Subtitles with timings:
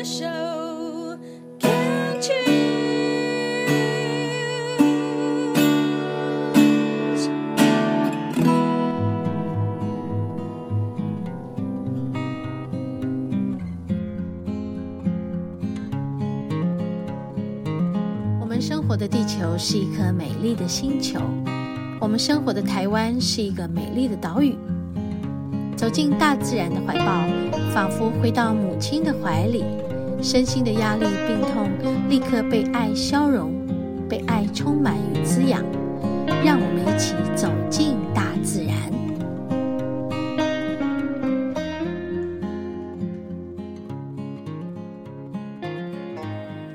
[0.00, 0.24] 的手
[1.58, 2.40] ，Can't you？
[18.40, 21.20] 我们生活的地球是一颗美丽的星球，
[22.00, 24.56] 我们生活的台湾是一个美丽的岛屿。
[25.76, 27.26] 走进大自然的怀抱，
[27.74, 29.64] 仿佛回到母亲的怀里，
[30.22, 31.70] 身心的压力、病痛
[32.08, 33.50] 立刻被爱消融，
[34.08, 35.64] 被爱充满与滋养。
[36.44, 38.76] 让我们一起走进大自然。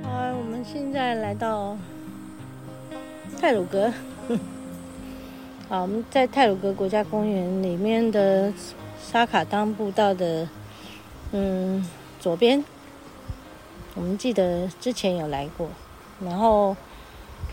[0.03, 1.77] 好，我们现在来到
[3.39, 3.91] 泰鲁格。
[5.69, 8.51] 好，我们在泰鲁格国家公园里面的。
[8.97, 10.49] 沙卡当步道的，
[11.31, 11.85] 嗯，
[12.19, 12.65] 左边，
[13.95, 15.67] 我们记得之前有来过，
[16.19, 16.75] 然后，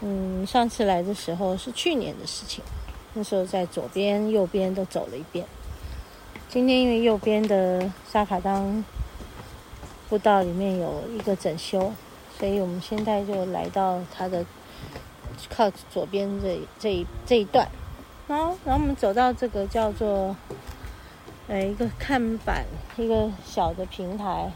[0.00, 2.62] 嗯，上次来的时候是去年的事情，
[3.14, 5.46] 那时候在左边、右边都走了一遍。
[6.48, 8.84] 今天因为右边的沙卡当
[10.08, 11.92] 步道里面有一个整修，
[12.38, 14.44] 所以我们现在就来到它的
[15.48, 17.66] 靠左边这这一这一段，
[18.27, 20.36] 然后，然后我们走到这个叫做。
[21.48, 22.64] 呃，一个看板，
[22.96, 24.50] 一个小的平台，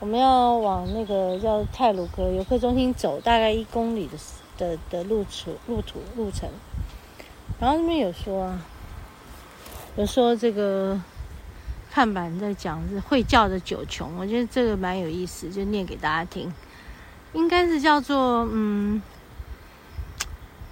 [0.00, 4.18] 我们要往那个叫泰鲁阁游客中心走，大概一公里的
[4.58, 6.48] 的的路途路途路程。
[7.58, 8.60] 然后那边有说啊，
[9.96, 11.00] 有说这个
[11.90, 16.52] 看板在讲是会叫的九琼，我觉得这个蛮有意思，就念给大家听。
[17.32, 19.00] 应该是叫做嗯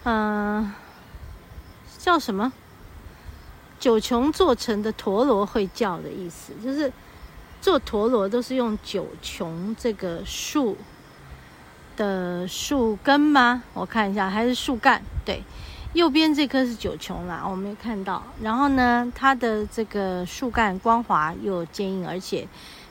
[0.05, 0.73] 嗯、
[1.99, 2.53] 叫什么？
[3.81, 6.93] 九琼做成的陀螺会叫的意思，就是
[7.63, 10.77] 做陀螺都是用九琼这个树
[11.97, 13.63] 的树根吗？
[13.73, 15.01] 我看一下，还是树干？
[15.25, 15.41] 对，
[15.93, 18.21] 右边这棵是九琼啦，我没有看到。
[18.43, 22.49] 然后呢，它的这个树干光滑又坚硬，而且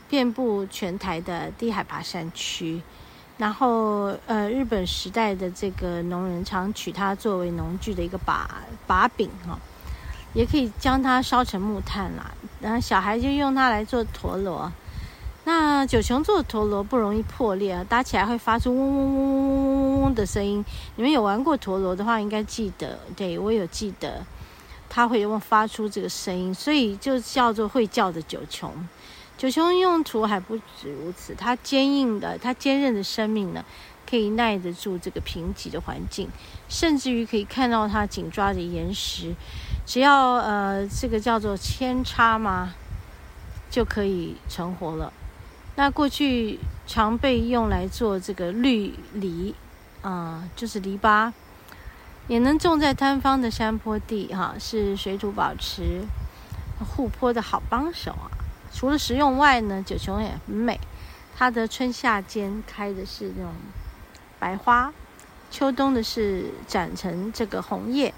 [0.07, 2.81] 遍布全台的低海拔山区。
[3.37, 9.59] 然后，呃，日本时代的这个农人常取它作为农具的一个把把柄哈。
[10.33, 14.71] 也可以将它烧成木炭啦，然后小孩就用它来做陀螺。
[15.43, 20.63] 那九琼做的陀螺不容易破裂啊，打起来会发出嗡嗡嗡嗡嗡嗡嗡的声音。
[20.95, 24.23] 你们有玩过陀螺的话，应该记得，对，我有记得，
[24.87, 28.71] 它会发出这个声音，所以就叫做会叫的九琼。
[29.35, 33.65] 九琼用途还不止如此，它坚硬的，它坚韧的生命呢，
[34.11, 36.27] 可以耐得住这个贫瘠的环境，
[36.67, 39.33] 甚至于可以看到它紧抓着岩石。
[39.85, 42.73] 只要呃，这个叫做扦插嘛，
[43.69, 45.13] 就可以成活了。
[45.77, 49.55] 那过去常被用来做这个绿篱，
[50.01, 51.31] 啊、就是篱笆，
[52.27, 56.01] 也能种在坍方的山坡地，哈，是水土保持
[56.79, 58.27] 护坡的好帮手啊。
[58.73, 60.77] 除了实用外呢，九琼也很美，
[61.37, 63.53] 它的春夏间开的是那种
[64.41, 64.91] 白花，
[65.51, 68.11] 秋冬的是长成这个红叶，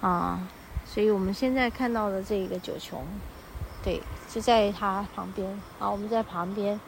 [0.00, 0.48] 啊、
[0.86, 3.04] 所以我们现在看到的这个九琼，
[3.82, 4.00] 对，
[4.32, 5.60] 就在它旁边。
[5.80, 6.78] 啊，我们在旁边。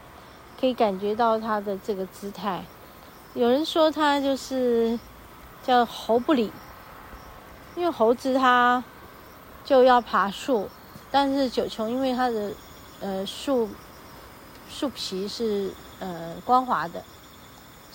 [0.60, 2.64] 可以感觉到它的这个姿态。
[3.34, 4.98] 有人说它就是
[5.62, 6.50] 叫猴不理，
[7.76, 8.82] 因为猴子它
[9.64, 10.68] 就要爬树，
[11.12, 12.52] 但是九琼因为它的
[13.00, 13.68] 呃树
[14.68, 17.04] 树皮是呃光滑的，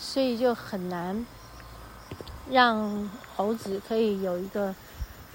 [0.03, 1.25] 所以就很难
[2.49, 4.75] 让猴子可以有一个。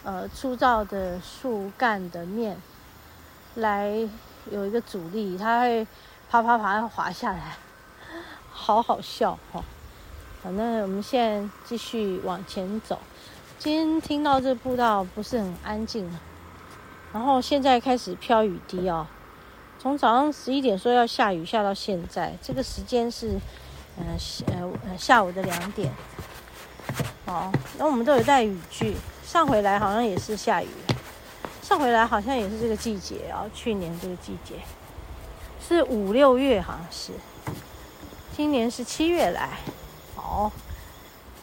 [0.05, 2.57] 呃，粗糙的树干的面，
[3.57, 4.09] 来
[4.51, 5.87] 有一个阻力，它会
[6.31, 7.57] 啪啪啪滑下来，
[8.51, 9.65] 好好笑哈、哦。
[10.41, 13.01] 反正我们现在继续往前走。
[13.59, 16.09] 今天听到这步道不是很安静，
[17.13, 19.07] 然后现在开始飘雨滴哦。
[19.81, 23.39] 从早上十一点说要下雨，下到现在，这个时间是
[23.99, 25.93] 呃呃下午的两点。
[27.27, 28.97] 好，那我们都有带雨具。
[29.25, 30.69] 上回来好像也是下雨，
[31.63, 34.55] 上回来好像也是这个季节哦，去年这个季节。
[35.61, 37.13] 是五六月，好像是，
[38.35, 39.51] 今年是七月来，
[40.17, 40.51] 好，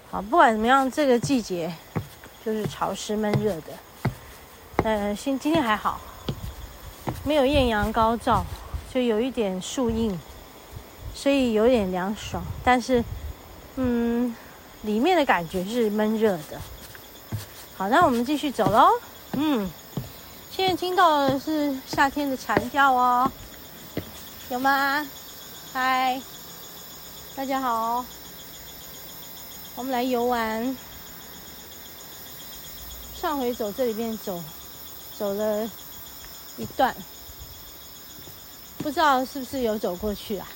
[0.10, 1.72] 好，不管怎么样，这个季节
[2.44, 3.64] 就是潮湿闷热的，
[4.84, 6.02] 呃，今今天还好，
[7.24, 8.44] 没有艳阳高照，
[8.92, 10.18] 就有一点树荫，
[11.16, 13.04] 所以有点凉爽，但是，
[13.78, 14.36] 嗯，
[14.84, 16.62] 里面的感觉是闷热的。
[17.78, 18.90] 好，那我们继续走喽。
[19.32, 19.68] 嗯，
[20.52, 23.32] 现在听到的是夏天的蝉叫哦，
[24.50, 25.08] 有吗？
[25.74, 26.22] 嗨，
[27.36, 28.06] 大家好，
[29.76, 30.78] 我们来游玩。
[33.16, 34.40] 上回走这里面走，
[35.18, 35.68] 走了
[36.58, 36.94] 一段，
[38.80, 40.48] 不知道是不是有走过去啊？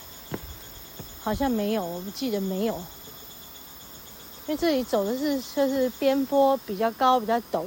[1.22, 2.76] 好像没有，我不记得没有。
[4.48, 7.66] 因为这里走的是就是边坡比较高，比较陡。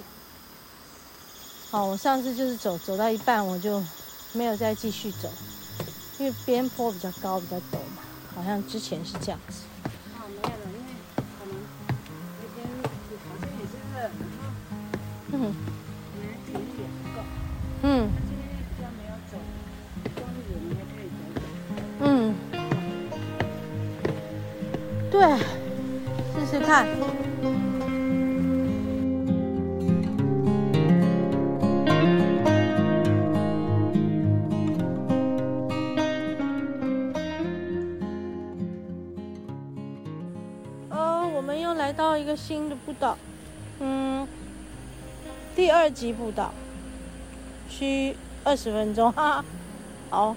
[1.71, 3.83] 好，我上次就是走走到一半，我就
[4.33, 5.31] 没有再继续走。
[6.19, 8.03] 因为边坡比较高，比较陡嘛，
[8.35, 9.61] 好像之前是这样子。
[10.17, 11.55] 啊，没有了，因为可能
[12.41, 12.67] 那边
[13.29, 13.97] 好像也是热，
[15.31, 15.55] 然后嗯。
[17.83, 18.22] 嗯。
[26.73, 26.87] 看。
[40.89, 41.93] 呃，我们又来。
[41.93, 43.19] 到一个新的步道，
[43.79, 44.27] 嗯，
[45.55, 46.55] 第二级步道，
[47.69, 49.45] 需二十分钟，哈哈，
[50.09, 50.37] 好，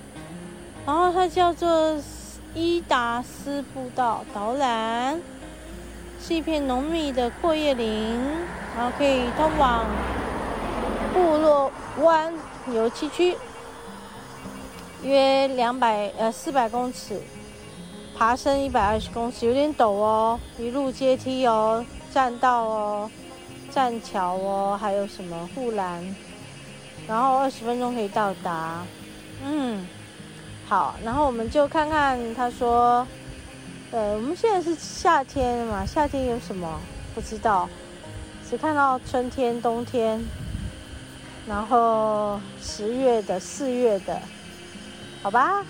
[0.86, 1.98] 然后它叫做
[2.54, 5.22] 伊达斯步道导览，
[6.20, 8.20] 是一片浓密的阔叶林，
[8.76, 9.86] 然后可以通往
[11.14, 11.72] 部落
[12.02, 12.34] 湾
[12.74, 13.38] 游憩区，
[15.04, 17.22] 约两百呃四百公尺。
[18.18, 23.12] 爬升一百二十公尺，有点陡哦，一路阶梯哦，栈道哦，
[23.70, 26.16] 栈桥哦，还有什么护栏，
[27.10, 28.86] 然后二十分钟可以到达。
[29.44, 29.86] 嗯，
[30.66, 33.06] 好，然后我们就看看他说，
[33.96, 36.82] 呃，我们现在是夏天嘛，夏天有什么
[37.14, 37.70] 不知道，
[38.50, 40.22] 只看到春天、冬天，
[41.48, 44.22] 然后十月的、四月的，
[45.24, 45.64] 好吧，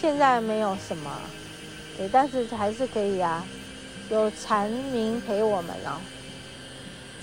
[0.00, 1.10] 现在没有什么。
[1.96, 3.44] 对，但是还是可以啊，
[4.10, 5.98] 有蝉鸣陪我们哦。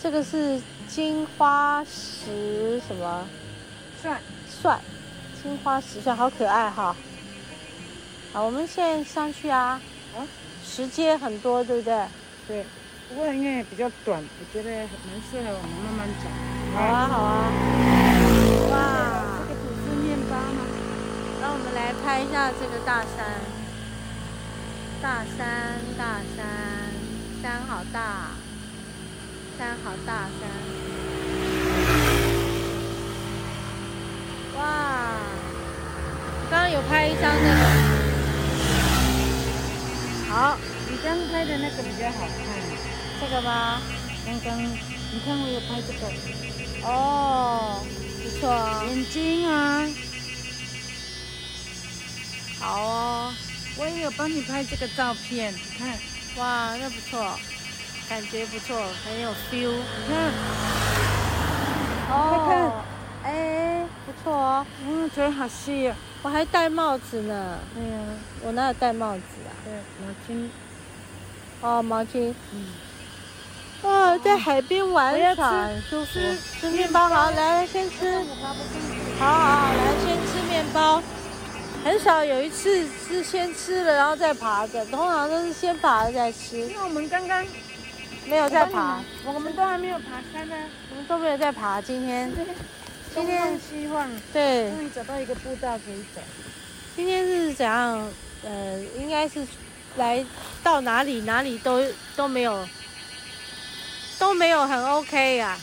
[0.04, 3.26] 这个是金花石什么？
[4.02, 4.20] 蒜
[4.50, 4.78] 蒜，
[5.42, 6.96] 金花石蒜好可爱哈、哦。
[8.34, 9.80] 好，我们现在上去啊。
[10.18, 10.28] 啊？
[10.66, 12.06] 石阶很多，对不对？
[12.48, 12.66] 对。
[13.10, 16.30] 不过因为比较短，我觉得蛮适合我们慢慢走。
[16.74, 17.52] 好啊，好啊。
[18.72, 18.74] 哇，
[19.50, 20.64] 这个不是面包吗？
[21.42, 23.42] 让我们来拍一下这个大山。
[25.02, 26.40] 大山，大山，
[27.42, 28.32] 山好大，
[29.58, 30.42] 山好大，山。
[34.56, 34.62] 哇！
[36.52, 37.62] 刚刚有拍一张那个，
[40.30, 40.58] 好，
[40.90, 42.46] 你刚拍的那个比较好看。
[43.20, 43.82] 这个吗？
[44.26, 46.02] 刚刚，你看我有拍这个。
[46.88, 47.82] 哦，
[48.24, 48.42] 不错。
[48.88, 49.88] 眼睛啊。
[52.60, 53.34] 好哦。
[53.78, 55.98] 我也有帮你拍这个照片，看，
[56.36, 57.40] 哇，那不错，
[58.10, 59.72] 感觉不错，很有 feel。
[59.72, 60.34] 你看，
[62.12, 62.84] 哦，
[63.24, 67.60] 哎，不错哦，嗯，腿好细啊，我还戴帽子呢。
[67.78, 67.98] 哎呀，
[68.44, 69.50] 我哪有戴帽子啊？
[69.64, 69.74] 对，
[70.06, 70.50] 毛巾。
[71.62, 72.34] 哦，毛巾。
[72.54, 72.68] 嗯。
[73.84, 76.20] 啊，在海边玩耍，舒服。
[76.60, 78.20] 吃面包，好，来，先吃。
[78.42, 78.56] 好好
[79.20, 81.02] 好，来，先吃面包。
[81.84, 86.60] 很少有一次是先吃了然后再爬的，通常都是先爬了再吃。
[86.60, 87.44] 因为我们刚刚
[88.28, 90.56] 没有在爬，我们都还没有爬山呢，
[90.92, 91.82] 我们都没有在爬。
[91.82, 92.32] 今天，
[93.16, 96.22] 今天希望对，终于找到一个步道可以走。
[96.96, 98.08] 今天是怎样？
[98.44, 99.40] 呃，应该是
[99.98, 100.26] 来
[100.64, 101.84] 到哪里哪里都
[102.16, 102.68] 都没有
[104.18, 105.60] 都没有很 OK 呀，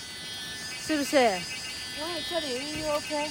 [0.87, 1.17] 是不是？
[1.17, 3.31] 我也这里一 OK。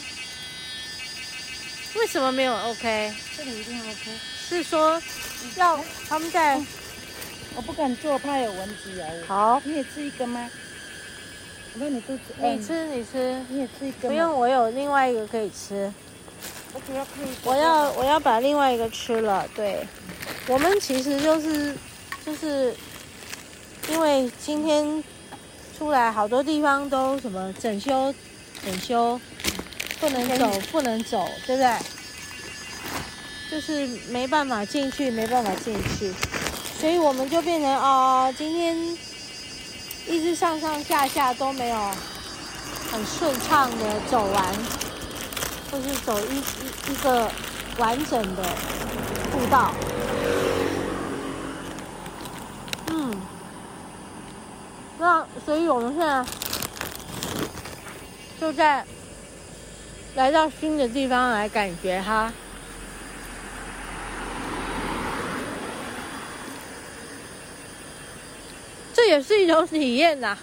[1.96, 3.13] 为什么没有 OK？
[3.36, 4.12] 这里一定 OK。
[4.48, 5.01] 是说
[5.56, 6.62] 要他们在？
[7.56, 9.25] 我不敢坐，怕有蚊子咬我。
[9.25, 10.50] 好，你也吃一根吗？
[11.74, 12.22] 我看你肚子。
[12.38, 13.44] 你吃，你吃。
[13.50, 14.12] 你也吃一根。
[14.12, 15.92] 不用，我有另外一个可以吃。
[16.74, 17.27] 我主要可以。
[17.44, 19.48] 我要我要把另外一个吃了。
[19.56, 19.88] 对，
[20.48, 21.75] 我们其实就是
[22.25, 22.75] 就是
[23.89, 25.04] 因为今天
[25.77, 28.13] 出来好多地方都什么整修
[28.66, 29.20] 整修。
[30.00, 31.75] 不能走，不能走，对不对？
[33.50, 36.13] 就是没办法进去，没办法进去，
[36.80, 38.77] 所以我们就变成哦，今天
[40.06, 41.92] 一直上上下下都没有
[42.92, 44.54] 很顺畅的走完，
[45.72, 47.32] 或是走一一一个
[47.80, 48.44] 完整的
[49.32, 49.74] 步道。
[55.00, 56.25] 那所以我们现在
[58.39, 58.86] 就在
[60.16, 62.34] 来到新的地方来感觉哈
[68.94, 70.38] 这也是一种体验呐。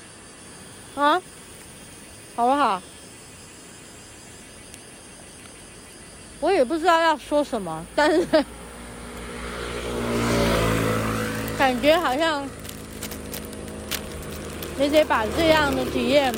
[0.94, 1.20] 啊？
[2.36, 2.82] 好不好？
[6.40, 8.44] 我也不知道要说什么但是
[11.56, 12.46] 感觉好像
[14.76, 16.34] 你得把这样的体验，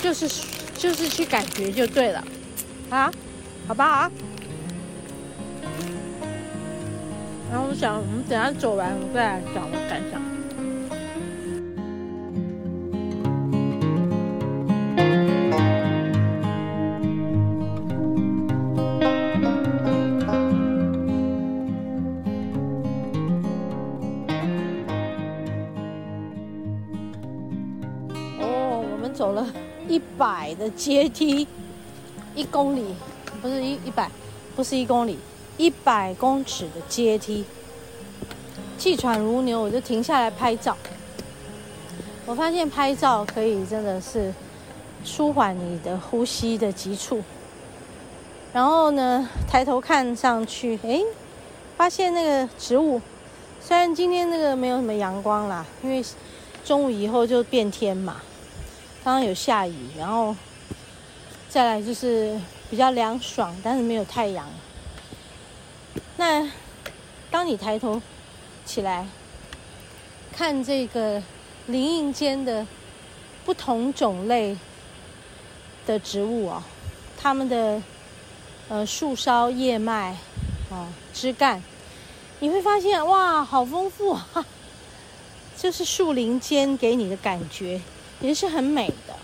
[0.00, 0.28] 就是
[0.76, 2.24] 就是去感觉就对了，
[2.90, 3.10] 啊，
[3.66, 4.10] 好不好？
[7.50, 10.43] 然后我想，我们等下走完，我们再来讲我感想。
[29.88, 31.46] 一百的阶梯，
[32.34, 32.94] 一公里，
[33.40, 34.10] 不是一一百，
[34.56, 35.18] 不是一公里。
[35.56, 37.44] 一百公尺的阶梯，
[38.76, 40.76] 气喘如牛，我就停下来拍照。
[42.26, 44.34] 我发现拍照可以真的是
[45.04, 47.22] 舒缓你的呼吸的急促。
[48.52, 51.00] 然后呢，抬头看上去，哎，
[51.76, 53.00] 发现那个植物，
[53.60, 56.04] 虽然今天那个没有什么阳光啦，因为
[56.64, 58.16] 中午以后就变天嘛，
[59.04, 60.34] 刚刚有下雨，然后
[61.50, 64.48] 再来就是比较凉爽，但是没有太阳。
[66.16, 66.50] 那，
[67.30, 68.00] 当你抬头
[68.64, 69.06] 起来
[70.32, 71.22] 看这个
[71.66, 72.66] 林荫间的
[73.44, 74.56] 不同种类
[75.84, 76.64] 的植物啊，
[77.18, 77.82] 它们的
[78.70, 80.16] 呃树梢叶脉
[80.70, 81.62] 啊枝干，
[82.40, 84.46] 你会发现哇，好丰富啊！
[85.58, 87.82] 就是树林间给你的感觉
[88.24, 89.14] 也是很美的。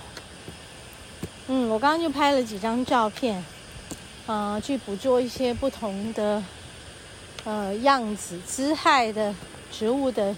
[1.48, 3.36] 嗯，我刚刚就拍了几张照片，
[4.26, 6.42] 啊、呃，去捕捉一些不同的。
[7.44, 9.34] 呃，样子姿态的
[9.72, 10.36] 植物的，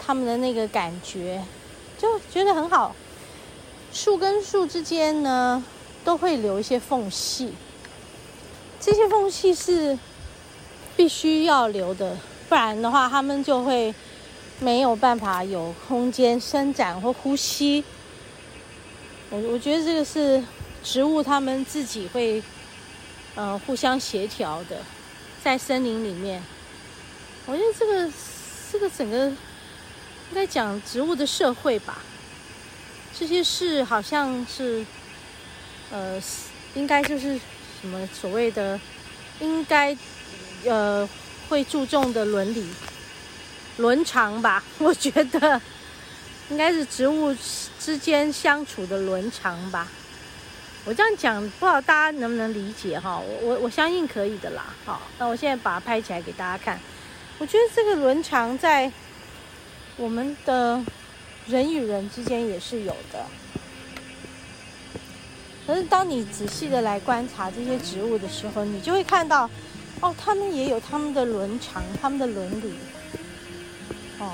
[0.00, 1.44] 它们的那个感觉，
[1.98, 2.96] 就觉得很好。
[3.92, 5.62] 树跟树之间呢，
[6.02, 7.52] 都会留一些缝隙，
[8.80, 9.98] 这些缝隙是
[10.96, 12.16] 必须要留的，
[12.48, 13.94] 不然的话，它们就会
[14.62, 17.82] 没有办法有空间伸展或呼吸。
[19.28, 20.42] 我我觉得这个是
[20.84, 22.42] 植物它们自己会
[23.34, 24.78] 呃互相协调的。
[25.42, 26.40] 在森林里面，
[27.46, 28.12] 我觉得这个
[28.70, 29.36] 这个整个应
[30.32, 31.98] 该讲植物的社会吧。
[33.18, 34.86] 这些事好像是，
[35.90, 36.22] 呃，
[36.74, 37.36] 应该就是
[37.80, 38.78] 什么所谓的
[39.40, 39.96] 应该
[40.64, 41.08] 呃
[41.48, 42.64] 会注重的伦理
[43.78, 44.62] 伦常吧。
[44.78, 45.60] 我觉得
[46.50, 47.34] 应该是植物
[47.78, 49.88] 之间相处的伦常吧。
[50.84, 53.16] 我这样讲，不知道大家能不能理解哈？
[53.16, 54.74] 我我我相信可以的啦。
[54.84, 56.78] 好，那我现在把它拍起来给大家看。
[57.38, 58.90] 我觉得这个伦常在
[59.96, 60.82] 我们的
[61.46, 63.24] 人与人之间也是有的。
[65.64, 69.48] 可是当你仔细的来观察这些植物的时候，你就会看到，
[70.00, 72.74] 哦，他们也有他们的伦常，他们的伦理。
[74.22, 74.32] 哦，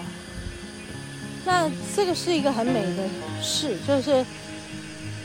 [1.45, 3.09] 那这个是一个很美的
[3.42, 4.25] 事，就是。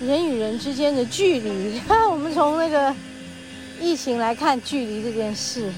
[0.01, 1.79] 人与人之间的距离，
[2.11, 2.93] 我们从那个
[3.79, 5.71] 疫情来看距离这件事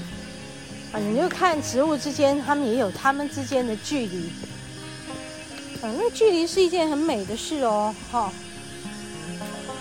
[0.90, 4.30] 啊，你就看植物之间，他们也有他们之间的距离，
[5.80, 8.32] 啊，那距离是一件很美的事哦，哈。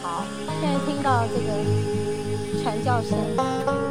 [0.04, 0.26] 好，
[0.62, 3.85] 现在听到这个传叫声。